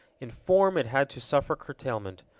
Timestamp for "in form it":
0.19-0.87